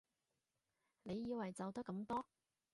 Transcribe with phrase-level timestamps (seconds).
[1.03, 2.25] 你以為就得咁多？